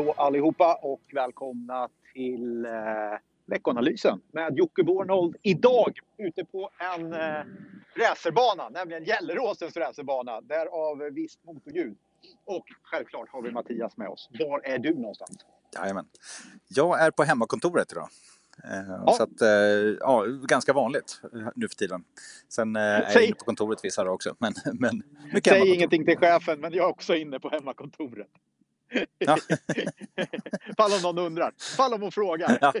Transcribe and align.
Hallå, 0.00 0.14
allihopa 0.16 0.74
och 0.82 1.00
välkomna 1.12 1.88
till 2.14 2.64
eh, 2.64 2.72
veckanalysen 3.46 4.20
med 4.32 4.58
Jocke 4.58 4.82
Bornold. 4.82 5.36
Idag 5.42 5.98
ute 6.18 6.44
på 6.44 6.70
en 6.94 7.12
eh, 7.12 7.44
racerbana, 7.96 8.68
nämligen 8.68 9.04
Gelleråsens 9.04 9.76
racerbana. 9.76 10.40
Därav 10.40 10.98
visst 11.12 11.44
motorljud. 11.44 11.96
Och 12.44 12.64
självklart 12.82 13.28
har 13.28 13.42
vi 13.42 13.50
Mattias 13.50 13.96
med 13.96 14.08
oss. 14.08 14.28
Var 14.38 14.60
är 14.64 14.78
du 14.78 14.94
någonstans? 14.94 15.36
Jajamän. 15.74 16.06
Jag 16.68 17.00
är 17.00 17.10
på 17.10 17.22
hemmakontoret 17.22 17.92
idag. 17.92 18.08
Eh, 18.64 19.02
Ja. 19.06 19.12
Så 19.12 19.22
att, 19.22 19.40
eh, 19.40 19.48
ja, 20.00 20.24
ganska 20.48 20.72
vanligt 20.72 21.20
nu 21.54 21.68
för 21.68 21.76
tiden. 21.76 22.04
Sen 22.48 22.76
eh, 22.76 22.82
är 22.82 23.12
jag 23.14 23.24
inne 23.24 23.34
på 23.34 23.44
kontoret 23.44 23.84
vissa 23.84 24.04
dagar 24.04 24.14
också. 24.14 24.36
Men, 24.38 24.52
men 24.78 25.02
mycket 25.32 25.52
Säg 25.52 25.74
ingenting 25.74 26.04
till 26.04 26.18
chefen, 26.18 26.60
men 26.60 26.72
jag 26.72 26.84
är 26.84 26.90
också 26.90 27.14
inne 27.14 27.40
på 27.40 27.48
hemmakontoret. 27.48 28.28
Ja. 29.18 29.36
Fall 30.76 30.90
om 30.92 31.02
någon 31.02 31.26
undrar. 31.26 31.54
Fall 31.76 31.94
om 31.94 32.02
hon 32.02 32.12
frågar. 32.12 32.58
Ja. 32.60 32.72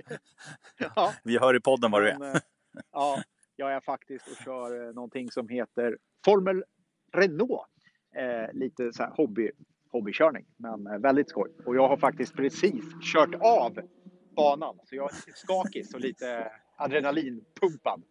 ja. 0.96 1.12
Vi 1.24 1.38
hör 1.38 1.56
i 1.56 1.60
podden 1.60 1.90
var 1.90 2.00
du 2.00 2.08
är. 2.08 2.34
Eh, 2.34 2.40
ja, 2.92 3.22
jag 3.56 3.72
är 3.72 3.80
faktiskt 3.80 4.28
och 4.28 4.36
kör 4.44 4.88
eh, 4.88 4.94
någonting 4.94 5.30
som 5.30 5.48
heter 5.48 5.98
Formel 6.24 6.64
Renault. 7.12 7.66
Eh, 8.16 8.52
lite 8.52 8.92
så 8.92 9.02
här 9.02 9.10
hobby, 9.10 9.50
hobbykörning, 9.92 10.46
men 10.56 10.86
eh, 10.86 10.98
väldigt 10.98 11.28
skoj. 11.28 11.50
Och 11.66 11.76
jag 11.76 11.88
har 11.88 11.96
faktiskt 11.96 12.36
precis 12.36 12.84
kört 13.12 13.34
av 13.40 13.80
banan, 14.36 14.78
så 14.84 14.96
jag 14.96 15.10
är 15.10 15.14
lite 15.14 15.38
skakig 15.38 15.86
och 15.94 16.00
lite 16.00 16.52
adrenalinpumpad. 16.76 18.02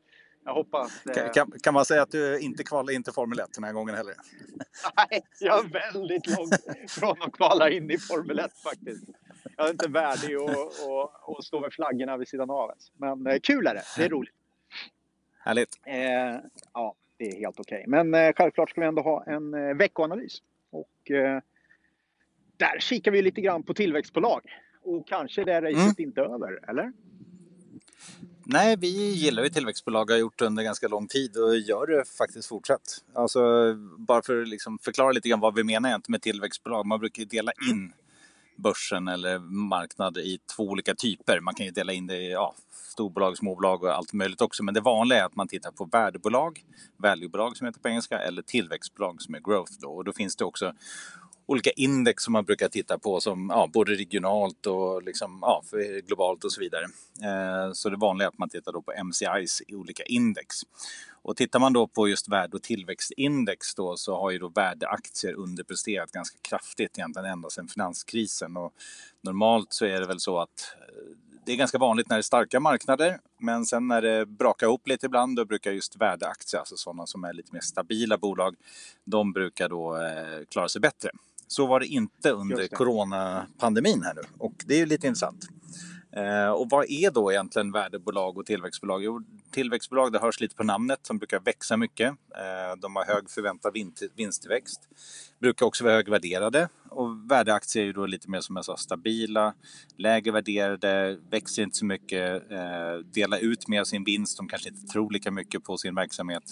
Jag 0.43 0.53
hoppas... 0.53 1.05
eh, 1.05 1.13
Kan, 1.13 1.29
kan, 1.33 1.59
kan 1.59 1.73
man 1.73 1.85
säga 1.85 2.01
att 2.01 2.11
du 2.11 2.39
inte 2.39 2.63
kvalar 2.63 2.93
in 2.93 3.03
till 3.03 3.13
Formel 3.13 3.39
1 3.39 3.53
den 3.53 3.63
här 3.63 3.73
gången 3.73 3.95
heller? 3.95 4.13
Nej, 5.09 5.21
jag 5.39 5.65
är 5.65 5.69
väldigt 5.93 6.27
långt 6.37 6.89
från 6.91 7.21
att 7.21 7.31
kvala 7.31 7.69
in 7.69 7.91
i 7.91 7.97
Formel 7.97 8.39
1 8.39 8.57
faktiskt. 8.63 9.03
Jag 9.57 9.65
är 9.67 9.71
inte 9.71 9.87
värdig 9.89 10.35
att, 10.35 10.49
att, 10.49 11.37
att 11.37 11.43
stå 11.43 11.59
med 11.59 11.73
flaggorna 11.73 12.17
vid 12.17 12.27
sidan 12.27 12.49
av 12.49 12.69
ens. 12.69 12.91
Men 12.97 13.27
eh, 13.27 13.39
kul 13.43 13.67
är 13.67 13.73
det, 13.73 13.83
det 13.97 14.03
är 14.05 14.09
roligt. 14.09 14.33
Härligt. 15.39 15.79
Eh, 15.85 15.95
ja, 16.73 16.95
det 17.17 17.25
är 17.31 17.39
helt 17.39 17.59
okej. 17.59 17.83
Men 17.87 18.13
eh, 18.13 18.33
självklart 18.37 18.69
ska 18.69 18.81
vi 18.81 18.87
ändå 18.87 19.01
ha 19.01 19.23
en 19.23 19.53
eh, 19.53 19.75
veckoanalys. 19.75 20.37
Och 20.69 21.11
eh, 21.11 21.41
där 22.57 22.79
kikar 22.79 23.11
vi 23.11 23.21
lite 23.21 23.41
grann 23.41 23.63
på 23.63 23.73
tillväxtbolag. 23.73 24.41
Och 24.81 25.07
kanske 25.07 25.43
det 25.43 25.61
racet 25.61 25.99
inte 25.99 26.21
är 26.21 26.25
över, 26.25 26.69
eller? 26.69 26.93
Nej, 28.51 28.77
vi 28.77 29.11
gillar 29.11 29.43
ju 29.43 29.49
tillväxtbolag 29.49 30.09
och 30.09 30.13
har 30.13 30.19
gjort 30.19 30.39
det 30.39 30.45
under 30.45 30.63
ganska 30.63 30.87
lång 30.87 31.07
tid 31.07 31.37
och 31.37 31.57
gör 31.57 31.87
det 31.87 32.05
faktiskt 32.17 32.47
fortsatt. 32.47 33.03
Alltså, 33.13 33.39
bara 33.97 34.21
för 34.21 34.41
att 34.41 34.47
liksom 34.47 34.79
förklara 34.79 35.11
lite 35.11 35.29
grann 35.29 35.39
vad 35.39 35.55
vi 35.55 35.63
menar 35.63 35.89
egentligen 35.89 36.13
med 36.13 36.21
tillväxtbolag. 36.21 36.85
Man 36.85 36.99
brukar 36.99 37.19
ju 37.19 37.25
dela 37.25 37.51
in 37.69 37.93
börsen 38.55 39.07
eller 39.07 39.39
marknad 39.39 40.17
i 40.17 40.39
två 40.55 40.63
olika 40.63 40.95
typer. 40.95 41.39
Man 41.39 41.55
kan 41.55 41.65
ju 41.65 41.71
dela 41.71 41.93
in 41.93 42.07
det 42.07 42.17
i 42.17 42.31
ja, 42.31 42.55
storbolag, 42.71 43.37
småbolag 43.37 43.83
och 43.83 43.95
allt 43.95 44.13
möjligt 44.13 44.41
också. 44.41 44.63
Men 44.63 44.73
det 44.73 44.81
vanliga 44.81 45.19
är 45.19 45.25
att 45.25 45.35
man 45.35 45.47
tittar 45.47 45.71
på 45.71 45.85
värdebolag, 45.85 46.63
valuebolag 46.97 47.57
som 47.57 47.67
heter 47.67 47.79
på 47.79 47.89
engelska, 47.89 48.19
eller 48.19 48.41
tillväxtbolag 48.41 49.21
som 49.21 49.35
är 49.35 49.39
growth. 49.39 49.73
Då. 49.79 49.89
Och 49.89 50.03
då 50.03 50.13
finns 50.13 50.35
det 50.35 50.45
också 50.45 50.73
olika 51.49 51.71
index 51.71 52.23
som 52.23 52.33
man 52.33 52.45
brukar 52.45 52.69
titta 52.69 52.99
på 52.99 53.21
som 53.21 53.49
ja, 53.53 53.69
både 53.73 53.91
regionalt 53.91 54.65
och 54.65 55.03
liksom, 55.03 55.39
ja, 55.41 55.61
för 55.69 56.01
globalt 56.01 56.43
och 56.43 56.51
så 56.51 56.61
vidare. 56.61 56.83
Eh, 57.23 57.73
så 57.73 57.89
det 57.89 57.97
vanliga 57.97 58.25
är 58.25 58.29
att 58.29 58.37
man 58.37 58.49
tittar 58.49 58.71
då 58.71 58.81
på 58.81 58.93
MCIs 59.03 59.61
i 59.67 59.75
olika 59.75 60.03
index. 60.03 60.55
Och 61.21 61.37
tittar 61.37 61.59
man 61.59 61.73
då 61.73 61.87
på 61.87 62.07
just 62.07 62.29
värde 62.29 62.57
och 62.57 62.63
tillväxtindex 62.63 63.75
då 63.75 63.97
så 63.97 64.19
har 64.19 64.31
ju 64.31 64.39
då 64.39 64.49
värdeaktier 64.49 65.33
underpresterat 65.33 66.11
ganska 66.11 66.37
kraftigt 66.41 66.97
egentligen 66.97 67.31
ända 67.31 67.49
sedan 67.49 67.67
finanskrisen. 67.67 68.57
Och 68.57 68.73
normalt 69.21 69.73
så 69.73 69.85
är 69.85 69.99
det 69.99 70.07
väl 70.07 70.19
så 70.19 70.39
att 70.39 70.75
eh, 70.79 71.03
det 71.45 71.51
är 71.51 71.57
ganska 71.57 71.77
vanligt 71.77 72.09
när 72.09 72.15
det 72.15 72.19
är 72.19 72.23
starka 72.23 72.59
marknader 72.59 73.19
men 73.39 73.65
sen 73.65 73.87
när 73.87 74.01
det 74.01 74.25
brakar 74.25 74.67
ihop 74.67 74.87
lite 74.87 75.05
ibland 75.05 75.35
då 75.35 75.45
brukar 75.45 75.71
just 75.71 75.95
värdeaktier, 75.95 76.59
alltså 76.59 76.77
sådana 76.77 77.07
som 77.07 77.23
är 77.23 77.33
lite 77.33 77.53
mer 77.53 77.61
stabila 77.61 78.17
bolag, 78.17 78.55
de 79.05 79.33
brukar 79.33 79.69
då 79.69 79.95
eh, 79.95 80.45
klara 80.49 80.69
sig 80.69 80.81
bättre. 80.81 81.09
Så 81.51 81.67
var 81.67 81.79
det 81.79 81.85
inte 81.85 82.31
under 82.31 82.67
coronapandemin 82.67 84.03
här 84.03 84.13
nu 84.13 84.21
och 84.37 84.53
det 84.65 84.73
är 84.73 84.77
ju 84.77 84.85
lite 84.85 85.07
intressant. 85.07 85.47
Eh, 86.15 86.49
och 86.49 86.69
vad 86.69 86.85
är 86.89 87.11
då 87.11 87.31
egentligen 87.31 87.71
värdebolag 87.71 88.37
och 88.37 88.45
tillväxtbolag? 88.45 89.03
Jo, 89.03 89.23
tillväxtbolag, 89.51 90.13
det 90.13 90.19
hörs 90.19 90.39
lite 90.39 90.55
på 90.55 90.63
namnet, 90.63 90.99
de 91.07 91.17
brukar 91.17 91.39
växa 91.39 91.77
mycket. 91.77 92.07
Eh, 92.09 92.79
de 92.81 92.95
har 92.95 93.05
hög 93.05 93.29
förväntad 93.29 93.73
vinsttillväxt. 94.15 94.81
Brukar 95.39 95.65
också 95.65 95.83
vara 95.83 95.93
högvärderade. 95.93 96.69
Och 96.89 97.31
värdeaktier 97.31 97.83
är 97.83 97.87
ju 97.87 97.93
då 97.93 98.05
lite 98.05 98.29
mer 98.29 98.39
som 98.39 98.55
jag 98.55 98.65
sa, 98.65 98.77
stabila, 98.77 99.53
lägre 99.97 100.31
värderade, 100.31 101.19
växer 101.29 101.63
inte 101.63 101.77
så 101.77 101.85
mycket, 101.85 102.51
eh, 102.51 102.93
delar 103.13 103.37
ut 103.39 103.67
mer 103.67 103.81
av 103.81 103.85
sin 103.85 104.03
vinst, 104.03 104.37
de 104.37 104.47
kanske 104.47 104.69
inte 104.69 104.87
tror 104.87 105.11
lika 105.11 105.31
mycket 105.31 105.63
på 105.63 105.77
sin 105.77 105.95
verksamhet. 105.95 106.43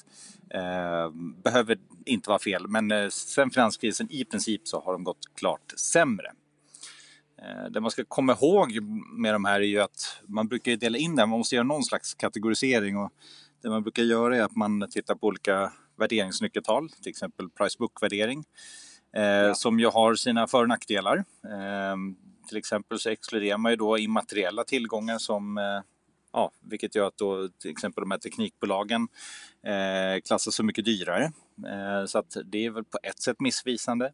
Eh, 0.50 1.10
behöver 1.44 1.78
inte 2.06 2.30
vara 2.30 2.40
fel, 2.40 2.68
men 2.68 2.92
eh, 2.92 3.10
sen 3.10 3.50
finanskrisen 3.50 4.12
i 4.12 4.26
princip 4.26 4.68
så 4.68 4.82
har 4.82 4.94
de 4.94 5.04
gått 5.04 5.36
klart 5.36 5.74
sämre. 5.78 6.32
Eh, 7.42 7.72
Det 7.72 7.82
man 7.82 7.92
ska 7.92 8.06
komma 8.06 8.34
ihåg 8.34 8.82
med 9.18 9.34
de 9.34 9.46
här 9.46 9.60
är 9.60 9.66
ju 9.66 9.80
att 9.80 10.22
man 10.28 10.48
brukar 10.48 10.76
dela 10.76 10.98
in 10.98 11.16
det, 11.16 11.26
man 11.26 11.40
måste 11.40 11.56
göra 11.56 11.64
någon 11.64 11.84
slags 11.84 12.14
kategorisering 12.14 12.98
och 12.98 13.12
det 13.62 13.70
man 13.70 13.84
brukar 13.84 14.04
göra 14.04 14.38
är 14.38 14.42
att 14.42 14.56
man 14.56 14.88
tittar 14.90 15.16
på 15.16 15.28
olika 15.28 15.74
värderingsnyckeltal, 15.98 16.90
till 16.90 17.10
exempel 17.10 17.50
price 17.50 17.76
book-värdering, 17.80 18.44
eh, 19.16 19.54
som 19.54 19.80
ju 19.80 19.88
har 19.88 20.16
sina 20.16 20.48
för 20.48 20.62
och 20.62 20.68
nackdelar. 20.70 21.18
Eh, 21.46 21.96
till 22.48 22.58
exempel 22.58 23.00
så 23.00 23.10
exkluderar 23.10 23.58
man 23.58 23.72
ju 23.72 23.76
då 23.76 23.98
immateriella 23.98 24.64
tillgångar 24.64 25.18
som 25.18 25.58
eh, 25.58 25.82
Ja, 26.34 26.52
vilket 26.62 26.96
gör 26.96 27.08
att 27.08 27.18
då 27.18 27.50
till 27.62 27.72
exempel 27.72 28.02
de 28.02 28.12
här 28.12 28.18
teknikbolagen 28.18 29.08
klassas 30.26 30.56
så 30.56 30.64
mycket 30.64 30.86
dyrare. 30.86 31.32
Så 32.08 32.20
att 32.20 32.38
det 32.46 32.66
är 32.66 32.70
väl 32.70 32.84
på 32.84 33.00
ett 33.04 33.20
sätt 33.22 33.40
missvisande. 33.40 34.12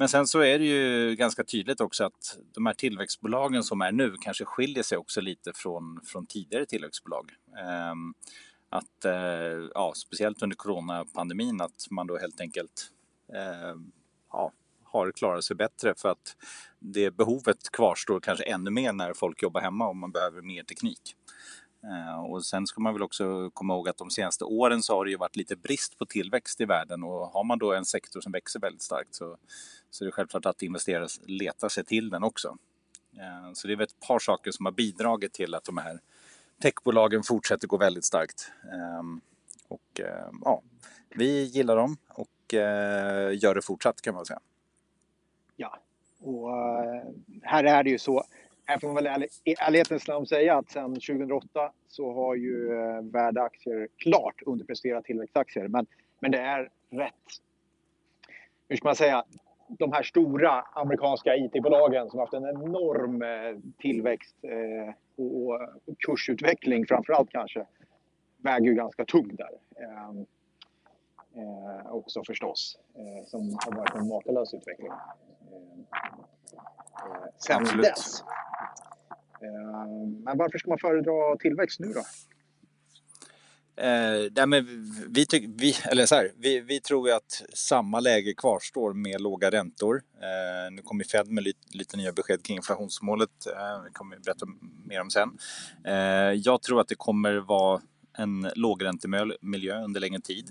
Men 0.00 0.08
sen 0.08 0.26
så 0.26 0.40
är 0.40 0.58
det 0.58 0.64
ju 0.64 1.14
ganska 1.16 1.44
tydligt 1.44 1.80
också 1.80 2.04
att 2.04 2.38
de 2.54 2.66
här 2.66 2.74
tillväxtbolagen 2.74 3.62
som 3.62 3.80
är 3.80 3.92
nu 3.92 4.16
kanske 4.20 4.44
skiljer 4.44 4.82
sig 4.82 4.98
också 4.98 5.20
lite 5.20 5.52
från, 5.54 6.00
från 6.04 6.26
tidigare 6.26 6.66
tillväxtbolag. 6.66 7.30
Ehm, 7.58 8.14
att, 8.68 9.04
eh, 9.04 9.68
ja, 9.74 9.92
speciellt 9.96 10.42
under 10.42 10.56
coronapandemin, 10.56 11.60
att 11.60 11.86
man 11.90 12.06
då 12.06 12.18
helt 12.18 12.40
enkelt 12.40 12.90
eh, 13.34 13.74
ja, 14.32 14.52
har 14.84 15.12
klarat 15.12 15.44
sig 15.44 15.56
bättre 15.56 15.94
för 15.96 16.08
att 16.08 16.36
det 16.78 17.10
behovet 17.10 17.70
kvarstår 17.72 18.20
kanske 18.20 18.44
ännu 18.44 18.70
mer 18.70 18.92
när 18.92 19.14
folk 19.14 19.42
jobbar 19.42 19.60
hemma 19.60 19.88
och 19.88 19.96
man 19.96 20.12
behöver 20.12 20.42
mer 20.42 20.62
teknik. 20.62 21.16
Eh, 21.84 22.24
och 22.24 22.44
sen 22.44 22.66
ska 22.66 22.80
man 22.80 22.92
väl 22.92 23.02
också 23.02 23.50
komma 23.50 23.74
ihåg 23.74 23.88
att 23.88 23.96
de 23.96 24.10
senaste 24.10 24.44
åren 24.44 24.82
så 24.82 24.94
har 24.96 25.04
det 25.04 25.10
ju 25.10 25.16
varit 25.16 25.36
lite 25.36 25.56
brist 25.56 25.98
på 25.98 26.06
tillväxt 26.06 26.60
i 26.60 26.64
världen 26.64 27.02
och 27.02 27.28
har 27.28 27.44
man 27.44 27.58
då 27.58 27.72
en 27.72 27.84
sektor 27.84 28.20
som 28.20 28.32
växer 28.32 28.60
väldigt 28.60 28.82
starkt 28.82 29.14
så, 29.14 29.36
så 29.90 30.04
är 30.04 30.06
det 30.06 30.12
självklart 30.12 30.46
att 30.46 30.62
investerare 30.62 31.08
letar 31.26 31.68
sig 31.68 31.84
till 31.84 32.10
den 32.10 32.22
också. 32.22 32.56
Eh, 33.16 33.52
så 33.52 33.66
det 33.66 33.74
är 33.74 33.76
väl 33.76 33.84
ett 33.84 34.06
par 34.06 34.18
saker 34.18 34.50
som 34.50 34.66
har 34.66 34.72
bidragit 34.72 35.32
till 35.32 35.54
att 35.54 35.64
de 35.64 35.76
här 35.76 36.00
techbolagen 36.62 37.22
fortsätter 37.22 37.68
gå 37.68 37.76
väldigt 37.76 38.04
starkt. 38.04 38.52
Eh, 38.72 39.02
och 39.68 40.00
ja, 40.44 40.62
vi 41.08 41.44
gillar 41.44 41.76
dem 41.76 41.96
och 42.08 42.28
gör 43.32 43.54
det 43.54 43.62
fortsatt 43.62 44.02
kan 44.02 44.14
man 44.14 44.26
säga. 44.26 44.40
Ja, 45.56 45.78
och 46.20 46.50
här 47.42 47.64
är 47.64 47.82
det 47.82 47.90
ju 47.90 47.98
så. 47.98 48.24
Här 48.70 48.78
får 48.78 48.92
man 48.92 49.04
väl 49.04 49.24
i 49.44 49.54
ärlighetens 49.60 50.08
namn 50.08 50.26
säga 50.26 50.58
att 50.58 50.70
sedan 50.70 50.94
2008 50.94 51.72
så 51.88 52.12
har 52.12 52.34
ju 52.34 52.72
eh, 52.72 53.02
värdeaktier 53.02 53.88
klart 53.96 54.42
underpresterat 54.46 55.04
tillväxtaktier. 55.04 55.68
Men, 55.68 55.86
men 56.20 56.30
det 56.30 56.38
är 56.38 56.70
rätt, 56.90 57.14
hur 58.68 58.76
ska 58.76 58.88
man 58.88 58.96
säga, 58.96 59.24
de 59.68 59.92
här 59.92 60.02
stora 60.02 60.50
amerikanska 60.62 61.36
IT-bolagen 61.36 62.10
som 62.10 62.18
har 62.18 62.26
haft 62.26 62.34
en 62.34 62.48
enorm 62.48 63.22
eh, 63.22 63.60
tillväxt 63.78 64.36
eh, 64.42 64.94
och, 65.24 65.60
kursutveckling 65.98 66.86
framför 66.86 67.12
allt 67.12 67.30
kanske 67.30 67.66
väger 68.36 68.66
ju 68.66 68.74
ganska 68.74 69.04
tungt 69.04 69.38
där. 69.38 69.82
Ehm, 69.84 70.26
eh, 71.34 71.92
också 71.92 72.22
förstås, 72.26 72.78
eh, 72.94 73.26
som 73.26 73.58
har 73.64 73.76
varit 73.76 73.94
en 73.94 74.08
makalös 74.08 74.54
utveckling. 74.54 74.92
Eh, 74.92 76.14
sen 77.38 77.56
Absolut. 77.56 77.84
dess. 77.84 78.22
Eh, 79.42 79.86
men 80.24 80.38
varför 80.38 80.58
ska 80.58 80.68
man 80.70 80.78
föredra 80.78 81.36
tillväxt 81.36 81.80
nu 81.80 81.92
då? 81.92 82.02
Eh, 83.80 84.46
men 84.46 84.66
vi, 85.08 85.26
tyck, 85.26 85.44
vi, 85.56 85.74
eller 85.90 86.06
så 86.06 86.14
här, 86.14 86.32
vi, 86.36 86.60
vi 86.60 86.80
tror 86.80 87.08
ju 87.08 87.14
att 87.14 87.42
samma 87.54 88.00
läge 88.00 88.34
kvarstår 88.34 88.92
med 88.92 89.20
låga 89.20 89.50
räntor. 89.50 90.02
Eh, 90.14 90.72
nu 90.72 90.82
kommer 90.82 91.04
Fed 91.04 91.28
med 91.28 91.44
lite, 91.44 91.58
lite 91.72 91.96
nya 91.96 92.12
besked 92.12 92.42
kring 92.42 92.56
inflationsmålet. 92.56 93.46
Eh, 93.46 93.82
det 93.84 93.90
kommer 93.92 94.16
vi 94.16 94.22
berätta 94.22 94.46
mer 94.84 95.00
om 95.00 95.10
sen. 95.10 95.38
Eh, 95.84 96.32
jag 96.32 96.62
tror 96.62 96.80
att 96.80 96.88
det 96.88 96.94
kommer 96.94 97.36
vara 97.36 97.80
en 98.18 98.50
lågräntemiljö 98.54 99.84
under 99.84 100.00
längre 100.00 100.20
tid. 100.20 100.50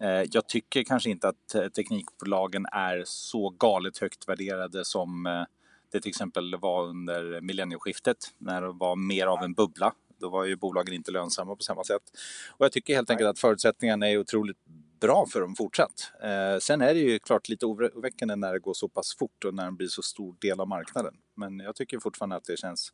Eh, 0.00 0.22
jag 0.32 0.48
tycker 0.48 0.84
kanske 0.84 1.10
inte 1.10 1.28
att 1.28 1.54
eh, 1.54 1.68
teknikbolagen 1.68 2.66
är 2.72 3.02
så 3.06 3.50
galet 3.50 3.98
högt 3.98 4.28
värderade 4.28 4.84
som 4.84 5.26
eh, 5.26 5.44
det 5.90 6.00
till 6.00 6.08
exempel 6.08 6.56
var 6.56 6.84
under 6.84 7.40
millennieskiftet 7.40 8.16
när 8.38 8.62
det 8.62 8.72
var 8.72 8.96
mer 8.96 9.26
av 9.26 9.42
en 9.42 9.54
bubbla. 9.54 9.92
Då 10.18 10.28
var 10.28 10.44
ju 10.44 10.56
bolagen 10.56 10.94
inte 10.94 11.10
lönsamma 11.10 11.56
på 11.56 11.62
samma 11.62 11.84
sätt. 11.84 12.02
Och 12.50 12.64
jag 12.64 12.72
tycker 12.72 12.94
helt 12.94 13.10
enkelt 13.10 13.28
att 13.28 13.38
förutsättningarna 13.38 14.08
är 14.08 14.18
otroligt 14.18 14.58
bra 15.00 15.26
för 15.32 15.40
dem 15.40 15.54
fortsatt. 15.54 16.12
Eh, 16.22 16.58
sen 16.58 16.80
är 16.80 16.94
det 16.94 17.00
ju 17.00 17.18
klart 17.18 17.48
lite 17.48 17.66
oroväckande 17.66 18.36
när 18.36 18.52
det 18.52 18.58
går 18.58 18.74
så 18.74 18.88
pass 18.88 19.16
fort 19.16 19.44
och 19.44 19.54
när 19.54 19.64
det 19.64 19.72
blir 19.72 19.88
så 19.88 20.02
stor 20.02 20.36
del 20.40 20.60
av 20.60 20.68
marknaden. 20.68 21.14
Men 21.34 21.58
jag 21.58 21.76
tycker 21.76 21.98
fortfarande 21.98 22.36
att 22.36 22.44
det 22.44 22.56
känns 22.56 22.92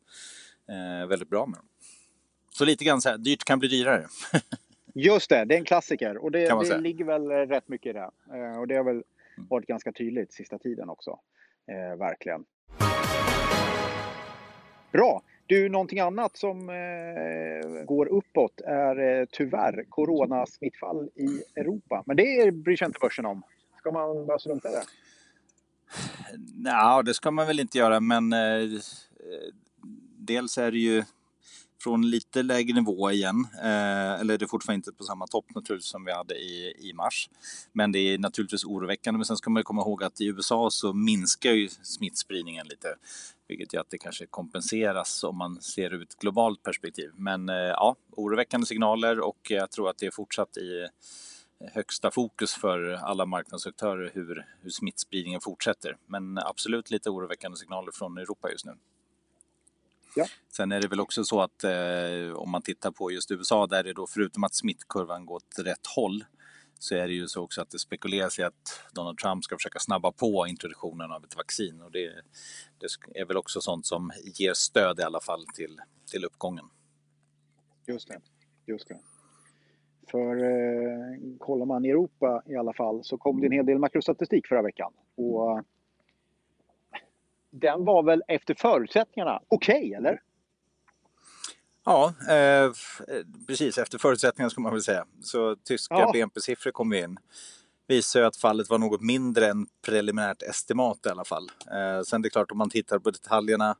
eh, 0.69 1.07
väldigt 1.07 1.29
bra 1.29 1.45
med 1.45 1.59
dem. 1.59 1.67
Så 2.51 2.65
lite 2.65 2.85
grann 2.85 3.01
så 3.01 3.09
här, 3.09 3.17
dyrt 3.17 3.43
kan 3.43 3.59
bli 3.59 3.67
dyrare. 3.67 4.07
Just 4.95 5.29
det, 5.29 5.45
det 5.45 5.55
är 5.55 5.59
en 5.59 5.65
klassiker 5.65 6.17
och 6.17 6.31
det, 6.31 6.63
det 6.69 6.77
ligger 6.77 7.05
väl 7.05 7.27
rätt 7.29 7.67
mycket 7.67 7.89
i 7.89 7.93
det. 7.93 8.11
Eh, 8.37 8.59
och 8.59 8.67
det 8.67 8.75
har 8.75 8.83
väl 8.83 9.03
mm. 9.37 9.47
varit 9.49 9.67
ganska 9.67 9.91
tydligt 9.91 10.33
sista 10.33 10.59
tiden 10.59 10.89
också. 10.89 11.19
Eh, 11.67 11.97
verkligen. 11.97 12.45
Bra! 14.93 15.21
Du, 15.45 15.69
någonting 15.69 15.99
annat 15.99 16.37
som 16.37 16.69
eh, 16.69 17.83
går 17.85 18.05
uppåt 18.05 18.61
är 18.61 19.19
eh, 19.19 19.25
tyvärr 19.31 19.85
coronasmittfall 19.89 21.09
i 21.15 21.59
Europa. 21.59 22.03
Men 22.05 22.17
det 22.17 22.53
bryr 22.53 22.75
sig 22.75 22.85
inte 22.85 22.99
börsen 23.01 23.25
om. 23.25 23.43
Ska 23.79 23.91
man 23.91 24.25
bara 24.25 24.39
strunta 24.39 24.69
i 24.69 24.71
det? 24.71 24.83
Nej, 26.55 27.03
det 27.03 27.13
ska 27.13 27.31
man 27.31 27.47
väl 27.47 27.59
inte 27.59 27.77
göra, 27.77 27.99
men 27.99 28.33
eh, 28.33 28.39
eh 28.39 28.69
dels 30.17 30.57
är 30.57 30.71
det 30.71 30.79
ju 30.79 31.03
från 31.83 32.09
lite 32.09 32.43
lägre 32.43 32.75
nivå 32.75 33.11
igen. 33.11 33.47
Eh, 33.63 34.21
eller 34.21 34.37
det 34.37 34.45
är 34.45 34.47
fortfarande 34.47 34.77
inte 34.77 34.91
på 34.91 35.03
samma 35.03 35.27
topp 35.27 35.45
naturligtvis 35.55 35.89
som 35.89 36.05
vi 36.05 36.11
hade 36.11 36.35
i, 36.35 36.75
i 36.89 36.93
mars. 36.93 37.29
Men 37.71 37.91
det 37.91 37.99
är 37.99 38.17
naturligtvis 38.17 38.65
oroväckande. 38.65 39.17
Men 39.17 39.25
sen 39.25 39.37
ska 39.37 39.49
man 39.49 39.63
komma 39.63 39.81
ihåg 39.81 40.03
att 40.03 40.21
i 40.21 40.25
USA 40.25 40.69
så 40.71 40.93
minskar 40.93 41.51
ju 41.51 41.69
smittspridningen 41.69 42.67
lite. 42.67 42.95
Vilket 43.47 43.73
gör 43.73 43.81
att 43.81 43.89
det 43.89 43.97
kanske 43.97 44.25
kompenseras 44.25 45.23
om 45.23 45.37
man 45.37 45.61
ser 45.61 45.93
ur 45.93 46.03
ett 46.03 46.19
globalt 46.19 46.63
perspektiv. 46.63 47.11
Men 47.15 47.49
eh, 47.49 47.55
ja, 47.55 47.95
oroväckande 48.11 48.67
signaler 48.67 49.19
och 49.19 49.47
jag 49.49 49.71
tror 49.71 49.89
att 49.89 49.97
det 49.97 50.05
är 50.05 50.11
fortsatt 50.11 50.57
i 50.57 50.87
högsta 51.73 52.11
fokus 52.11 52.53
för 52.53 52.91
alla 52.93 53.25
marknadsaktörer 53.25 54.11
hur, 54.13 54.45
hur 54.61 54.69
smittspridningen 54.69 55.41
fortsätter. 55.41 55.97
Men 56.05 56.37
absolut 56.37 56.91
lite 56.91 57.09
oroväckande 57.09 57.57
signaler 57.57 57.91
från 57.91 58.17
Europa 58.17 58.49
just 58.49 58.65
nu. 58.65 58.71
Ja. 60.15 60.25
Sen 60.49 60.71
är 60.71 60.81
det 60.81 60.87
väl 60.87 60.99
också 60.99 61.23
så 61.23 61.41
att 61.41 61.63
eh, 61.63 62.35
om 62.35 62.51
man 62.51 62.61
tittar 62.61 62.91
på 62.91 63.11
just 63.11 63.31
USA 63.31 63.67
där 63.67 63.83
det 63.83 63.93
då 63.93 64.07
förutom 64.07 64.43
att 64.43 64.55
smittkurvan 64.55 65.25
går 65.25 65.35
åt 65.35 65.59
rätt 65.59 65.87
håll 65.95 66.23
så 66.79 66.95
är 66.95 67.07
det 67.07 67.13
ju 67.13 67.27
så 67.27 67.43
också 67.43 67.61
att 67.61 67.69
det 67.69 67.79
spekuleras 67.79 68.39
i 68.39 68.43
att 68.43 68.81
Donald 68.93 69.17
Trump 69.17 69.43
ska 69.43 69.55
försöka 69.57 69.79
snabba 69.79 70.11
på 70.11 70.47
introduktionen 70.47 71.11
av 71.11 71.23
ett 71.23 71.35
vaccin 71.35 71.81
och 71.81 71.91
det, 71.91 72.13
det 72.79 73.19
är 73.19 73.25
väl 73.25 73.37
också 73.37 73.61
sånt 73.61 73.85
som 73.85 74.11
ger 74.39 74.53
stöd 74.53 74.99
i 74.99 75.03
alla 75.03 75.19
fall 75.19 75.45
till, 75.55 75.81
till 76.11 76.25
uppgången. 76.25 76.65
Just 77.87 78.07
det, 78.07 78.19
just 78.65 78.87
det. 78.87 78.99
För 80.11 80.43
eh, 80.43 81.37
kollar 81.39 81.65
man 81.65 81.85
i 81.85 81.89
Europa 81.89 82.43
i 82.45 82.55
alla 82.55 82.73
fall 82.73 83.03
så 83.03 83.17
kom 83.17 83.41
det 83.41 83.47
en 83.47 83.51
hel 83.51 83.65
del 83.65 83.79
makrostatistik 83.79 84.47
förra 84.47 84.61
veckan. 84.61 84.93
Och 85.15 85.63
den 87.53 87.85
var 87.85 88.03
väl 88.03 88.23
efter 88.27 88.53
förutsättningarna 88.53 89.39
okej, 89.47 89.75
okay, 89.75 89.93
eller? 89.93 90.21
Ja, 91.85 92.13
eh, 92.29 92.71
precis 93.47 93.77
efter 93.77 93.97
förutsättningarna 93.97 94.49
ska 94.49 94.61
man 94.61 94.73
väl 94.73 94.81
säga. 94.81 95.05
Så 95.21 95.55
tyska 95.55 95.95
ja. 95.95 96.11
BNP-siffror 96.13 96.71
kom 96.71 96.93
in. 96.93 97.17
Visar 97.87 98.21
att 98.21 98.37
fallet 98.37 98.69
var 98.69 98.77
något 98.77 99.01
mindre 99.01 99.47
än 99.47 99.67
preliminärt 99.85 100.41
estimat 100.41 101.05
i 101.05 101.09
alla 101.09 101.25
fall. 101.25 101.51
Eh, 101.71 102.03
sen 102.03 102.21
det 102.21 102.27
är 102.27 102.29
klart 102.29 102.51
om 102.51 102.57
man 102.57 102.69
tittar 102.69 102.99
på 102.99 103.11
detaljerna 103.11 103.75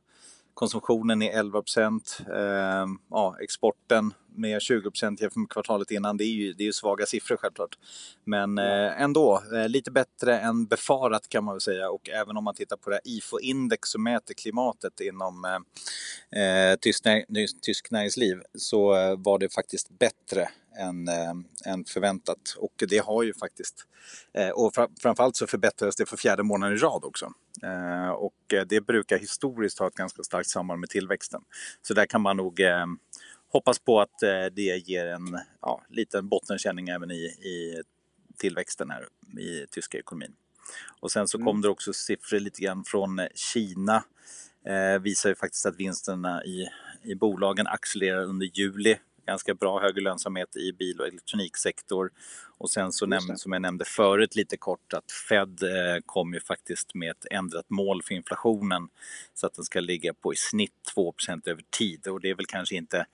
Konsumtionen 0.54 1.22
är 1.22 1.38
11 1.38 1.62
procent. 1.62 2.18
Eh, 2.34 2.86
ja, 3.10 3.36
exporten 3.40 4.14
med 4.34 4.62
20 4.62 4.90
procent 4.90 5.20
jämfört 5.20 5.36
med 5.36 5.48
kvartalet 5.48 5.90
innan. 5.90 6.16
Det 6.16 6.24
är 6.24 6.34
ju, 6.34 6.52
det 6.52 6.62
är 6.62 6.66
ju 6.66 6.72
svaga 6.72 7.06
siffror 7.06 7.36
självklart. 7.36 7.78
Men 8.24 8.58
eh, 8.58 9.02
ändå, 9.02 9.42
eh, 9.54 9.68
lite 9.68 9.90
bättre 9.90 10.38
än 10.38 10.66
befarat 10.66 11.28
kan 11.28 11.44
man 11.44 11.54
väl 11.54 11.60
säga. 11.60 11.90
Och 11.90 12.08
även 12.08 12.36
om 12.36 12.44
man 12.44 12.54
tittar 12.54 12.76
på 12.76 12.90
det 12.90 13.00
IFO-index 13.04 13.88
som 13.88 14.02
mäter 14.02 14.34
klimatet 14.34 15.00
inom 15.00 15.44
eh, 15.44 16.42
eh 16.42 16.76
tysk, 16.76 17.04
tysk 17.62 17.90
näringsliv 17.90 18.42
så 18.54 18.94
eh, 18.96 19.16
var 19.18 19.38
det 19.38 19.54
faktiskt 19.54 19.98
bättre 19.98 20.48
än, 20.78 21.08
än 21.66 21.84
förväntat. 21.84 22.56
Och 22.58 22.84
det 22.88 22.98
har 22.98 23.22
ju 23.22 23.34
faktiskt, 23.34 23.86
och 24.54 24.74
framförallt 25.02 25.36
så 25.36 25.46
förbättrades 25.46 25.96
det 25.96 26.06
för 26.06 26.16
fjärde 26.16 26.42
månaden 26.42 26.76
i 26.76 26.80
rad 26.80 27.04
också. 27.04 27.32
Eh, 27.62 28.10
och 28.10 28.34
det 28.66 28.80
brukar 28.80 29.18
historiskt 29.18 29.78
ha 29.78 29.86
ett 29.86 29.94
ganska 29.94 30.22
starkt 30.22 30.48
samband 30.48 30.80
med 30.80 30.90
tillväxten. 30.90 31.40
Så 31.82 31.94
där 31.94 32.06
kan 32.06 32.20
man 32.20 32.36
nog 32.36 32.60
eh, 32.60 32.86
hoppas 33.54 33.78
på 33.78 34.00
att 34.00 34.22
eh, 34.22 34.46
det 34.52 34.88
ger 34.88 35.06
en 35.06 35.38
ja, 35.60 35.82
liten 35.88 36.28
bottenkänning 36.28 36.88
även 36.88 37.10
i, 37.10 37.24
i 37.24 37.82
tillväxten 38.38 38.90
här 38.90 39.06
i 39.40 39.66
tyska 39.70 39.98
ekonomin. 39.98 40.32
Och 41.00 41.12
sen 41.12 41.28
så 41.28 41.38
mm. 41.38 41.46
kom 41.46 41.60
det 41.60 41.68
också 41.68 41.92
siffror 41.92 42.40
lite 42.40 42.62
grann 42.62 42.84
från 42.84 43.20
Kina. 43.34 44.04
Eh, 44.66 45.02
visar 45.02 45.28
ju 45.28 45.34
faktiskt 45.34 45.66
att 45.66 45.76
vinsterna 45.76 46.44
i, 46.44 46.68
i 47.02 47.14
bolagen 47.14 47.66
accelererar 47.66 48.24
under 48.24 48.46
juli 48.46 48.96
ganska 49.26 49.54
bra 49.54 49.80
högre 49.80 50.00
lönsamhet 50.00 50.56
i 50.56 50.72
bil 50.72 51.00
och 51.00 51.06
elektroniksektor. 51.06 52.10
Och 52.58 52.70
sen 52.70 52.92
så 52.92 53.06
nämnde, 53.06 53.38
som 53.38 53.52
jag 53.52 53.62
nämnde 53.62 53.84
förut 53.84 54.36
lite 54.36 54.56
kort 54.56 54.92
att 54.92 55.12
Fed 55.28 55.62
eh, 55.62 56.00
kom 56.06 56.34
ju 56.34 56.40
faktiskt 56.40 56.94
med 56.94 57.10
ett 57.10 57.26
ändrat 57.30 57.70
mål 57.70 58.02
för 58.02 58.14
inflationen 58.14 58.88
så 59.34 59.46
att 59.46 59.54
den 59.54 59.64
ska 59.64 59.80
ligga 59.80 60.14
på 60.14 60.32
i 60.32 60.36
snitt 60.36 60.92
2% 60.96 61.48
över 61.48 61.62
tid 61.78 62.06
och 62.06 62.20
det 62.20 62.30
är 62.30 62.34
väl 62.34 62.46
kanske 62.46 62.76
inte 62.76 63.06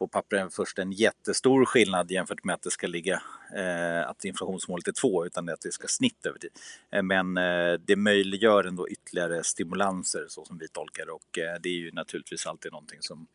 på 0.00 0.08
pappret 0.08 0.54
först 0.54 0.78
en 0.78 0.92
jättestor 0.92 1.64
skillnad 1.64 2.10
jämfört 2.10 2.44
med 2.44 2.54
att 2.54 2.62
det 2.62 2.70
ska 2.70 2.86
ligga 2.86 3.22
eh, 3.56 4.08
att 4.08 4.24
inflationsmålet 4.24 4.88
är 4.88 4.92
2 4.92 5.26
utan 5.26 5.48
att 5.48 5.60
det 5.60 5.72
ska 5.72 5.88
snitt 5.88 6.26
över 6.26 6.38
tid. 6.38 6.50
Eh, 6.90 7.02
men 7.02 7.36
eh, 7.36 7.72
det 7.72 7.96
möjliggör 7.96 8.64
ändå 8.64 8.88
ytterligare 8.88 9.44
stimulanser 9.44 10.26
så 10.28 10.44
som 10.44 10.58
vi 10.58 10.68
tolkar 10.68 11.06
det 11.06 11.12
och 11.12 11.38
eh, 11.38 11.60
det 11.62 11.68
är 11.68 11.72
ju 11.72 11.92
naturligtvis 11.92 12.46
alltid 12.46 12.72
någonting 12.72 12.98
som 13.00 13.26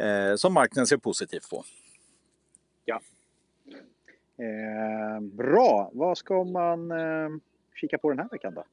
eh, 0.00 0.34
som 0.36 0.54
marknaden 0.54 0.86
ser 0.86 0.96
positivt 0.96 1.50
på. 1.50 1.64
Ja. 2.84 3.00
Eh, 4.44 5.20
bra, 5.20 5.90
vad 5.94 6.18
ska 6.18 6.44
man 6.44 6.90
eh, 6.90 7.28
kika 7.74 7.98
på 7.98 8.10
den 8.10 8.18
här 8.18 8.28
veckan 8.28 8.54
då? 8.54 8.64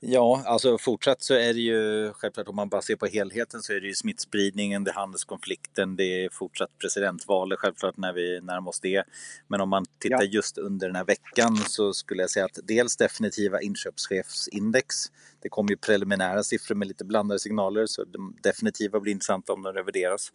Ja, 0.00 0.42
alltså 0.46 0.78
fortsatt 0.78 1.22
så 1.22 1.34
är 1.34 1.54
det 1.54 1.60
ju 1.60 2.12
självklart 2.12 2.48
om 2.48 2.56
man 2.56 2.68
bara 2.68 2.82
ser 2.82 2.96
på 2.96 3.06
helheten 3.06 3.62
så 3.62 3.72
är 3.72 3.80
det 3.80 3.86
ju 3.86 3.94
smittspridningen, 3.94 4.84
det 4.84 4.90
är 4.90 4.94
handelskonflikten, 4.94 5.96
det 5.96 6.24
är 6.24 6.28
fortsatt 6.28 6.78
presidentvalet 6.78 7.58
självklart 7.58 7.96
när 7.96 8.12
vi 8.12 8.40
närmar 8.40 8.68
oss 8.68 8.80
det. 8.80 9.04
Men 9.48 9.60
om 9.60 9.68
man 9.68 9.84
tittar 9.98 10.22
ja. 10.22 10.28
just 10.30 10.58
under 10.58 10.86
den 10.86 10.96
här 10.96 11.04
veckan 11.04 11.56
så 11.56 11.92
skulle 11.92 12.22
jag 12.22 12.30
säga 12.30 12.44
att 12.44 12.58
dels 12.64 12.96
definitiva 12.96 13.60
inköpschefsindex. 13.60 14.94
Det 15.42 15.48
kommer 15.48 15.70
ju 15.70 15.76
preliminära 15.76 16.42
siffror 16.42 16.74
med 16.74 16.88
lite 16.88 17.04
blandade 17.04 17.40
signaler 17.40 17.86
så 17.86 18.04
de 18.04 18.36
definitiva 18.42 19.00
blir 19.00 19.12
intressanta 19.12 19.52
om 19.52 19.62
de 19.62 19.72
revideras. 19.72 20.32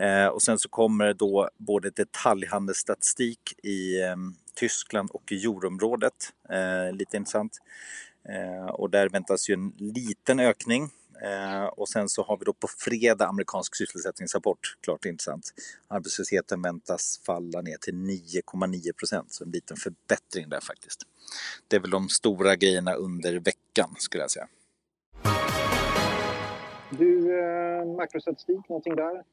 Eh, 0.00 0.26
och 0.26 0.42
sen 0.42 0.58
så 0.58 0.68
kommer 0.68 1.14
då 1.14 1.50
både 1.56 1.90
detaljhandelsstatistik 1.90 3.40
i 3.62 4.02
eh, 4.02 4.16
Tyskland 4.54 5.10
och 5.10 5.32
i 5.32 5.44
euroområdet. 5.44 6.32
Eh, 6.50 6.96
lite 6.96 7.16
intressant. 7.16 7.58
Eh, 8.28 8.66
och 8.66 8.90
där 8.90 9.08
väntas 9.08 9.50
ju 9.50 9.54
en 9.54 9.72
liten 9.78 10.40
ökning. 10.40 10.90
Eh, 11.22 11.64
och 11.64 11.88
sen 11.88 12.08
så 12.08 12.22
har 12.22 12.36
vi 12.36 12.44
då 12.44 12.52
på 12.52 12.68
fredag 12.78 13.26
amerikansk 13.26 13.76
sysselsättningsrapport, 13.76 14.76
klart 14.80 15.04
intressant. 15.04 15.54
Arbetslösheten 15.88 16.62
väntas 16.62 17.20
falla 17.26 17.60
ner 17.60 17.76
till 17.76 17.94
9,9 17.94 18.92
procent, 18.92 19.32
så 19.32 19.44
en 19.44 19.50
liten 19.50 19.76
förbättring 19.76 20.48
där 20.48 20.60
faktiskt. 20.60 21.02
Det 21.68 21.76
är 21.76 21.80
väl 21.80 21.90
de 21.90 22.08
stora 22.08 22.56
grejerna 22.56 22.94
under 22.94 23.32
veckan 23.40 23.94
skulle 23.98 24.22
jag 24.22 24.30
säga. 24.30 24.48
Du, 26.90 27.38
eh, 27.38 27.96
makrostatistik, 27.96 28.68
någonting 28.68 28.96
där? 28.96 29.24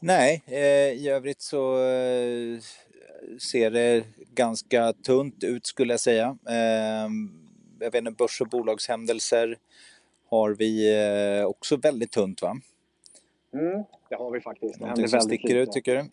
Nej, 0.00 0.42
eh, 0.46 0.92
i 0.92 1.08
övrigt 1.08 1.42
så 1.42 1.82
eh, 1.82 2.60
ser 3.38 3.70
det 3.70 4.04
ganska 4.34 4.92
tunt 4.92 5.44
ut 5.44 5.66
skulle 5.66 5.92
jag 5.92 6.00
säga. 6.00 6.38
Eh, 6.48 7.08
jag 7.80 7.90
vet 7.90 7.94
inte, 7.94 8.10
börs 8.10 8.40
och 8.40 8.48
bolagshändelser 8.48 9.58
har 10.30 10.50
vi 10.50 10.94
eh, 11.40 11.46
också 11.46 11.76
väldigt 11.76 12.12
tunt 12.12 12.42
va? 12.42 12.56
Mm, 13.52 13.84
det 14.08 14.14
har 14.14 14.30
vi 14.30 14.40
faktiskt. 14.40 14.80
Någonting 14.80 15.08
som 15.08 15.20
sticker 15.20 15.48
lite. 15.48 15.58
ut 15.58 15.72
tycker 15.72 15.96
du? 15.96 16.04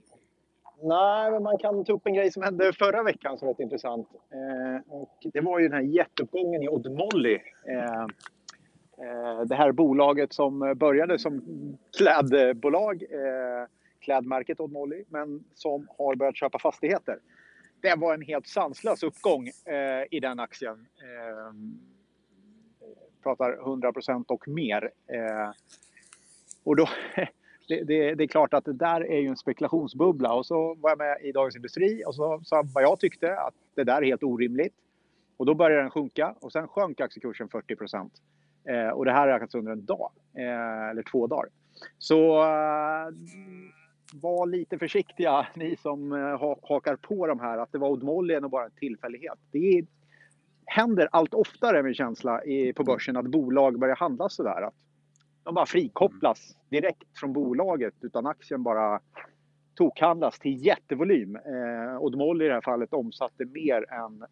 Nej, 0.81 1.31
men 1.31 1.43
man 1.43 1.57
kan 1.57 1.85
ta 1.85 1.93
upp 1.93 2.07
en 2.07 2.13
grej 2.13 2.31
som 2.31 2.43
hände 2.43 2.73
förra 2.73 3.03
veckan 3.03 3.37
som 3.37 3.45
var 3.45 3.53
rätt 3.53 3.59
intressant. 3.59 4.07
Eh, 4.31 4.93
och 4.93 5.17
det 5.33 5.41
var 5.41 5.59
ju 5.59 5.67
den 5.67 5.77
här 5.77 5.95
jätteuppgången 5.95 6.63
i 6.63 6.67
Odd 6.67 6.91
Molly. 6.91 7.39
Eh, 7.67 8.01
eh, 9.07 9.41
det 9.45 9.55
här 9.55 9.71
bolaget 9.71 10.33
som 10.33 10.75
började 10.77 11.19
som 11.19 11.43
klädbolag, 11.97 13.03
eh, 13.03 13.67
klädmärket 13.99 14.59
Odd 14.59 14.71
Molly, 14.71 15.03
men 15.09 15.43
som 15.53 15.87
har 15.97 16.15
börjat 16.15 16.37
köpa 16.37 16.59
fastigheter 16.59 17.19
det 17.85 17.95
var 17.95 18.13
en 18.13 18.21
helt 18.21 18.47
sanslös 18.47 19.03
uppgång 19.03 19.47
eh, 19.47 20.03
i 20.11 20.19
den 20.19 20.39
aktien. 20.39 20.87
Eh, 20.97 21.53
pratar 23.23 23.57
100% 23.57 24.25
och 24.27 24.47
mer. 24.47 24.91
Eh, 25.07 25.51
och 26.63 26.75
då, 26.75 26.89
det, 27.67 27.83
det, 27.83 28.15
det, 28.15 28.23
är 28.23 28.27
klart 28.27 28.53
att 28.53 28.65
det 28.65 28.73
där 28.73 29.11
är 29.11 29.19
ju 29.19 29.27
en 29.27 29.37
spekulationsbubbla. 29.37 30.33
Och 30.33 30.45
så 30.45 30.75
var 30.75 30.89
jag 30.89 30.97
med 30.97 31.17
i 31.21 31.31
Dagens 31.31 31.55
Industri 31.55 32.03
och 32.05 32.15
så 32.15 32.41
sa 32.43 32.63
vad 32.75 32.83
jag 32.83 32.99
tyckte 32.99 33.37
att 33.37 33.53
det 33.75 33.83
där 33.83 34.01
är 34.01 34.05
helt 34.05 34.23
orimligt. 34.23 34.75
Och 35.37 35.45
då 35.45 35.53
började 35.53 35.81
den 35.81 35.91
sjunka 35.91 36.35
och 36.41 36.51
sen 36.51 36.67
sjönk 36.67 37.01
aktiekursen 37.01 37.49
40 37.49 37.75
eh, 38.69 38.89
Och 38.89 39.05
det 39.05 39.11
här 39.11 39.27
har 39.27 39.35
ökat 39.35 39.55
under 39.55 39.71
en 39.71 39.85
dag, 39.85 40.11
eh, 40.37 40.89
eller 40.89 41.03
två 41.11 41.27
dagar. 41.27 41.49
Så 41.97 42.43
eh, 42.43 43.07
var 44.13 44.47
lite 44.47 44.77
försiktiga 44.77 45.47
ni 45.55 45.75
som 45.75 46.11
eh, 46.11 46.57
hakar 46.69 46.95
på 46.95 47.27
de 47.27 47.39
här 47.39 47.57
att 47.57 47.71
det 47.71 47.77
var 47.77 47.89
Odd 47.89 48.03
Molly 48.03 48.37
och 48.37 48.49
bara 48.49 48.65
en 48.65 48.71
tillfällighet. 48.71 49.39
Det 49.51 49.85
händer 50.65 51.07
allt 51.11 51.33
oftare 51.33 51.83
med 51.83 51.95
känsla 51.95 52.41
på 52.75 52.83
börsen 52.83 53.17
att 53.17 53.25
bolag 53.25 53.79
börjar 53.79 53.95
handla 53.95 54.29
sådär. 54.29 54.61
Att 54.61 54.73
de 55.43 55.53
bara 55.53 55.65
frikopplas 55.65 56.57
direkt 56.69 57.19
från 57.19 57.33
bolaget 57.33 57.93
utan 58.01 58.25
aktien 58.25 58.63
bara 58.63 58.99
tokhandlas 59.75 60.39
till 60.39 60.65
jättevolym. 60.65 61.35
Eh, 61.35 62.01
Odd 62.01 62.17
Molly 62.17 62.45
i 62.45 62.47
det 62.47 62.53
här 62.53 62.61
fallet 62.61 62.93
omsatte 62.93 63.45
mer 63.45 63.93
än 63.93 64.25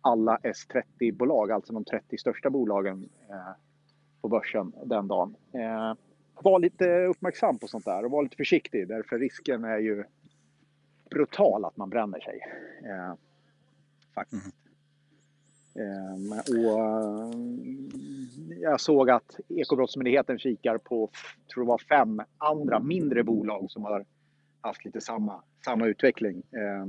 alla 0.00 0.36
S30-bolag, 0.36 1.50
alltså 1.50 1.72
de 1.72 1.84
30 1.84 2.18
största 2.18 2.50
bolagen 2.50 3.08
eh, 3.30 3.62
på 4.22 4.28
börsen 4.28 4.72
den 4.84 5.08
dagen. 5.08 5.36
Eh, 5.52 5.94
var 6.44 6.58
lite 6.58 7.04
uppmärksam 7.04 7.58
på 7.58 7.68
sånt 7.68 7.84
där 7.84 8.04
och 8.04 8.10
var 8.10 8.22
lite 8.22 8.36
försiktig 8.36 8.88
därför 8.88 9.18
risken 9.18 9.64
är 9.64 9.78
ju 9.78 10.04
brutal 11.10 11.64
att 11.64 11.76
man 11.76 11.90
bränner 11.90 12.20
sig. 12.20 12.40
Eh, 12.84 13.14
faktiskt. 14.14 14.54
Mm. 15.74 16.32
Eh, 16.32 16.38
och, 16.38 16.80
eh, 16.80 17.30
jag 18.60 18.80
såg 18.80 19.10
att 19.10 19.40
Ekobrottsmyndigheten 19.48 20.38
kikar 20.38 20.78
på, 20.78 21.10
tror 21.52 21.64
det 21.64 21.68
var 21.68 21.78
fem 21.78 22.22
andra 22.38 22.80
mindre 22.80 23.24
bolag 23.24 23.70
som 23.70 23.84
har 23.84 24.04
haft 24.60 24.84
lite 24.84 25.00
samma, 25.00 25.42
samma 25.64 25.86
utveckling 25.86 26.42
eh, 26.52 26.86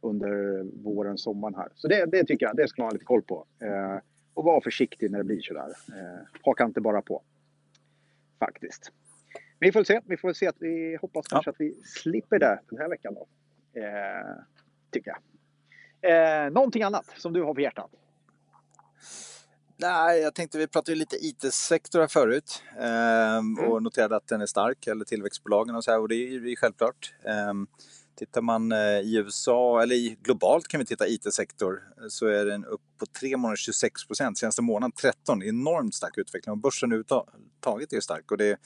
under 0.00 0.62
våren, 0.82 1.18
sommaren 1.18 1.54
här. 1.54 1.68
Så 1.74 1.88
det, 1.88 2.06
det 2.06 2.24
tycker 2.24 2.46
jag, 2.46 2.56
det 2.56 2.68
ska 2.68 2.82
man 2.82 2.86
ha 2.86 2.92
lite 2.92 3.04
koll 3.04 3.22
på. 3.22 3.46
Eh, 3.62 3.98
och 4.34 4.44
var 4.44 4.60
försiktig 4.60 5.10
när 5.10 5.18
det 5.18 5.24
blir 5.24 5.40
sådär. 5.40 5.68
Eh, 5.88 6.40
haka 6.42 6.64
inte 6.64 6.80
bara 6.80 7.02
på 7.02 7.22
faktiskt. 8.38 8.92
Vi 9.58 9.72
får 9.72 9.84
se. 9.84 10.00
Vi 10.06 10.16
får 10.16 10.32
se 10.32 10.46
att 10.46 10.56
vi 10.58 10.98
hoppas 11.00 11.26
ja. 11.30 11.34
kanske 11.34 11.50
att 11.50 11.60
vi 11.60 11.74
slipper 11.84 12.38
det 12.38 12.60
den 12.70 12.78
här 12.78 12.88
veckan 12.88 13.14
då. 13.14 13.26
Eh, 13.80 14.36
tycker 14.90 15.10
jag. 15.10 15.18
Eh, 16.46 16.50
någonting 16.50 16.82
annat 16.82 17.06
som 17.16 17.32
du 17.32 17.42
har 17.42 17.54
på 17.54 17.60
hjärtat? 17.60 17.90
Nej, 19.76 20.20
jag 20.20 20.34
tänkte 20.34 20.58
vi 20.58 20.66
pratade 20.66 20.96
lite 20.96 21.16
IT-sektor 21.16 22.06
förut 22.06 22.62
eh, 22.78 23.36
mm. 23.36 23.58
och 23.58 23.82
noterade 23.82 24.16
att 24.16 24.28
den 24.28 24.40
är 24.40 24.46
stark, 24.46 24.86
eller 24.86 25.04
tillväxtbolagen 25.04 25.74
och 25.76 25.84
så 25.84 25.90
här 25.90 26.00
och 26.00 26.08
det 26.08 26.14
är 26.14 26.28
ju 26.28 26.56
självklart. 26.56 27.14
Eh, 27.24 27.52
Tittar 28.18 28.42
man 28.42 28.72
eh, 28.72 28.78
i 28.78 29.16
USA, 29.16 29.82
eller 29.82 29.96
globalt 30.22 30.68
kan 30.68 30.80
vi 30.80 30.86
titta 30.86 31.08
IT-sektor, 31.08 31.82
så 32.08 32.26
är 32.26 32.44
den 32.44 32.64
upp 32.64 32.80
på 32.98 33.06
tre 33.06 33.36
månader 33.36 33.56
26 33.56 34.06
procent, 34.06 34.38
senaste 34.38 34.62
månaden 34.62 34.92
13. 34.92 35.42
Enormt 35.42 35.94
stark 35.94 36.18
utveckling 36.18 36.52
och 36.52 36.58
börsen 36.58 36.92
överhuvudtaget 36.92 37.92
är 37.92 38.00
stark. 38.00 38.30
Och 38.30 38.38
det 38.38 38.50
är, 38.50 38.58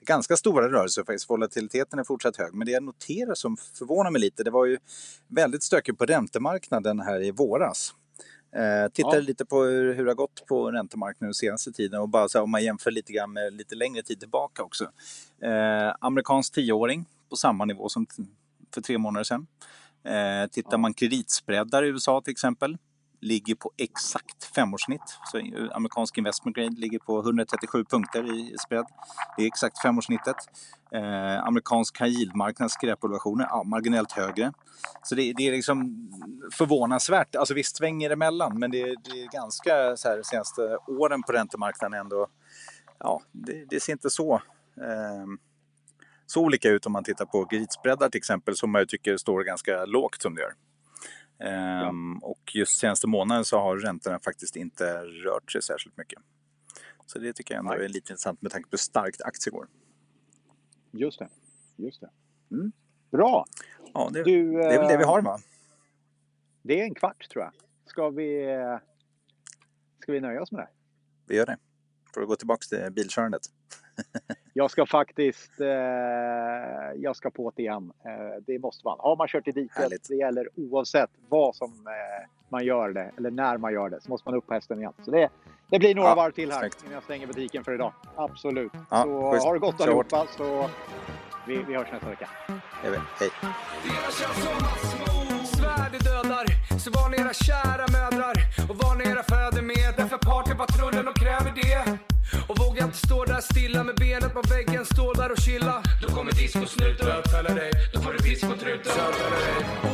ganska 0.00 0.36
stora 0.36 0.68
rörelser 0.72 1.04
faktiskt. 1.04 1.30
Volatiliteten 1.30 1.98
är 1.98 2.04
fortsatt 2.04 2.36
hög. 2.36 2.54
Men 2.54 2.66
det 2.66 2.72
jag 2.72 2.82
noterar 2.82 3.34
som 3.34 3.56
förvånar 3.56 4.10
mig 4.10 4.20
lite, 4.20 4.44
det 4.44 4.50
var 4.50 4.66
ju 4.66 4.78
väldigt 5.28 5.62
stökigt 5.62 5.98
på 5.98 6.04
räntemarknaden 6.04 7.00
här 7.00 7.22
i 7.22 7.30
våras. 7.30 7.94
Eh, 8.56 8.92
tittade 8.92 9.16
ja. 9.16 9.22
lite 9.22 9.44
på 9.44 9.62
hur, 9.62 9.94
hur 9.94 10.04
det 10.04 10.10
har 10.10 10.16
gått 10.16 10.46
på 10.46 10.70
räntemarknaden 10.70 11.28
den 11.28 11.34
senaste 11.34 11.72
tiden 11.72 12.00
och 12.00 12.08
bara 12.08 12.28
så 12.28 12.38
här, 12.38 12.42
om 12.42 12.50
man 12.50 12.64
jämför 12.64 12.90
lite 12.90 13.12
grann 13.12 13.32
med 13.32 13.52
lite 13.52 13.74
längre 13.74 14.02
tid 14.02 14.20
tillbaka 14.20 14.62
också. 14.62 14.84
Eh, 15.42 15.94
amerikansk 16.00 16.54
tioåring 16.54 17.04
på 17.30 17.36
samma 17.36 17.64
nivå 17.64 17.88
som 17.88 18.06
för 18.74 18.80
tre 18.80 18.98
månader 18.98 19.24
sedan. 19.24 19.46
Eh, 20.04 20.50
tittar 20.50 20.78
man 20.78 20.94
kreditspreadar 20.94 21.82
i 21.82 21.88
USA 21.88 22.20
till 22.20 22.32
exempel, 22.32 22.78
ligger 23.20 23.54
på 23.54 23.72
exakt 23.76 24.44
femårssnitt. 24.54 25.18
Så 25.32 25.38
amerikansk 25.72 26.18
investment 26.18 26.56
grade 26.56 26.80
ligger 26.80 26.98
på 26.98 27.20
137 27.20 27.84
punkter 27.84 28.34
i 28.34 28.56
spread. 28.66 28.86
Det 29.36 29.42
är 29.42 29.46
exakt 29.46 29.82
femårssnittet. 29.82 30.36
Eh, 30.92 31.44
amerikansk 31.46 32.00
high 32.00 32.10
yield-marknad, 32.10 32.70
skräpobligationer, 32.70 33.46
ja, 33.50 33.62
marginellt 33.62 34.12
högre. 34.12 34.52
Så 35.02 35.14
det, 35.14 35.32
det, 35.36 35.48
är 35.48 35.52
liksom 35.52 36.08
förvånansvärt. 36.52 37.36
Alltså 37.36 37.54
visst 37.54 37.76
svänger 37.76 38.08
det 38.08 38.12
emellan, 38.12 38.58
men 38.58 38.70
det, 38.70 38.84
det 38.84 39.22
är 39.22 39.32
ganska 39.32 39.96
så 39.96 40.08
här 40.08 40.22
senaste 40.22 40.78
åren 40.86 41.22
på 41.22 41.32
räntemarknaden 41.32 42.00
ändå. 42.00 42.26
Ja, 42.98 43.22
det, 43.32 43.64
det 43.70 43.80
ser 43.80 43.92
inte 43.92 44.10
så 44.10 44.34
eh, 44.76 45.26
så 46.30 46.42
olika 46.42 46.70
ut 46.70 46.86
om 46.86 46.92
man 46.92 47.04
tittar 47.04 47.26
på 47.26 47.44
kreditspreadar 47.44 48.08
till 48.08 48.18
exempel 48.18 48.56
som 48.56 48.74
jag 48.74 48.88
tycker 48.88 49.16
står 49.16 49.42
ganska 49.42 49.84
lågt 49.84 50.22
som 50.22 50.34
det 50.34 50.40
gör. 50.40 50.52
Ja. 51.38 51.88
Um, 51.88 52.18
och 52.18 52.54
just 52.54 52.78
senaste 52.78 53.06
månaden 53.06 53.44
så 53.44 53.58
har 53.58 53.76
räntorna 53.76 54.18
faktiskt 54.20 54.56
inte 54.56 55.04
rört 55.04 55.52
sig 55.52 55.62
särskilt 55.62 55.96
mycket. 55.96 56.18
Så 57.06 57.18
det 57.18 57.32
tycker 57.32 57.54
jag 57.54 57.58
ändå 57.58 57.72
Nej. 57.72 57.84
är 57.84 57.88
lite 57.88 58.12
intressant 58.12 58.42
med 58.42 58.52
tanke 58.52 58.68
på 58.68 58.72
hur 58.72 58.78
starkt 58.78 59.22
aktier 59.22 59.52
går. 59.52 59.68
Just 60.90 61.18
det. 61.18 61.28
Just 61.76 62.00
det. 62.00 62.10
Mm. 62.50 62.72
Bra! 63.10 63.44
Ja, 63.94 64.10
det, 64.12 64.22
du, 64.22 64.52
det 64.52 64.74
är 64.74 64.78
väl 64.78 64.88
det 64.88 64.96
vi 64.96 65.04
har 65.04 65.22
va? 65.22 65.38
Det 66.62 66.80
är 66.80 66.84
en 66.84 66.94
kvart 66.94 67.28
tror 67.30 67.44
jag. 67.44 67.52
Ska 67.86 68.10
vi, 68.10 68.46
ska 70.00 70.12
vi 70.12 70.20
nöja 70.20 70.42
oss 70.42 70.52
med 70.52 70.60
det? 70.60 70.68
Vi 71.26 71.36
gör 71.36 71.46
det. 71.46 71.56
Får 72.14 72.20
du 72.20 72.26
gå 72.26 72.36
tillbaka 72.36 72.64
till 72.68 72.92
bilkörandet. 72.92 73.42
jag 74.58 74.70
ska 74.70 74.86
faktiskt, 74.86 75.60
eh, 75.60 75.66
jag 76.96 77.16
ska 77.16 77.30
på 77.30 77.52
det 77.56 77.62
igen. 77.62 77.92
Eh, 78.04 78.42
det 78.46 78.58
måste 78.58 78.86
man. 78.86 78.96
Har 78.98 79.16
man 79.16 79.28
kört 79.28 79.48
i 79.48 79.52
diket, 79.52 79.76
Härligt. 79.76 80.08
det 80.08 80.14
gäller 80.14 80.48
oavsett 80.56 81.10
vad 81.28 81.56
som 81.56 81.68
eh, 81.68 82.28
man 82.48 82.64
gör 82.64 82.88
det 82.92 83.10
eller 83.16 83.30
när 83.30 83.56
man 83.58 83.72
gör 83.72 83.88
det, 83.88 84.00
så 84.00 84.10
måste 84.10 84.28
man 84.28 84.38
upp 84.38 84.46
på 84.46 84.54
hästen 84.54 84.78
igen. 84.78 84.92
Så 85.04 85.10
det, 85.10 85.28
det 85.70 85.78
blir 85.78 85.94
några 85.94 86.08
ja, 86.08 86.14
varv 86.14 86.32
till 86.32 86.52
här 86.52 86.60
snyggt. 86.60 86.82
innan 86.82 86.94
jag 86.94 87.02
stänger 87.02 87.26
butiken 87.26 87.64
för 87.64 87.74
idag. 87.74 87.92
Absolut. 88.16 88.72
Ja, 88.90 89.02
så 89.02 89.30
just. 89.34 89.46
har 89.46 89.54
det 89.54 89.60
gott 89.60 89.80
allihopa 89.80 90.26
så 90.36 90.68
vi, 91.46 91.62
vi 91.68 91.74
hörs 91.74 91.92
nästa 91.92 92.08
vecka. 92.08 92.28
Hej. 92.82 93.30
Svärd 95.44 95.94
Och 102.88 102.94
vågar 102.94 102.96
inte 102.96 103.06
stå 103.06 103.24
där 103.24 103.40
stilla 103.40 103.84
med 103.84 103.94
benet 103.94 104.32
på 104.34 104.42
väggen, 104.48 104.84
stå 104.84 105.12
där 105.12 105.32
och 105.32 105.38
chilla. 105.38 105.82
Då 106.02 106.08
kommer 106.08 106.32
discosnuten 106.32 107.06
bötfälla 107.06 107.54
dig, 107.54 107.70
då 107.92 108.00
får 108.00 108.12
du 108.12 108.18
piss 108.18 108.40
på 108.40 108.56
truten. 108.56 108.92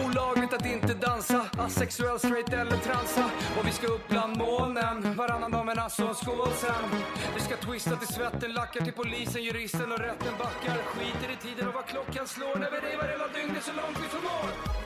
Olagligt 0.04 0.52
att 0.52 0.66
inte 0.66 0.94
dansa, 0.94 1.46
asexuell, 1.58 2.18
straight 2.18 2.52
eller 2.52 2.76
transa. 2.76 3.30
Och 3.58 3.66
vi 3.66 3.72
ska 3.72 3.86
upp 3.86 4.08
bland 4.08 4.36
molnen, 4.36 5.16
varannan 5.16 5.50
dag 5.50 5.66
men 5.66 5.78
alltså 5.78 6.06
en 6.06 6.14
skål 6.14 6.52
sen. 6.56 6.84
Vi 7.34 7.40
ska 7.40 7.56
twista 7.56 7.96
till 7.96 8.14
svetten, 8.14 8.52
lackar 8.52 8.80
till 8.84 8.92
polisen, 8.92 9.42
juristen 9.42 9.92
och 9.92 9.98
rätten 9.98 10.34
backar. 10.38 10.76
Skiter 10.92 11.30
i 11.34 11.36
tiden 11.46 11.68
och 11.68 11.74
vad 11.74 11.86
klockan 11.86 12.26
slår 12.26 12.56
när 12.58 12.70
vi 12.70 12.78
revar 12.88 13.08
hela 13.14 13.28
dygnet 13.36 13.64
så 13.64 13.72
långt 13.72 13.98
vi 14.02 14.08
förmår. 14.08 14.83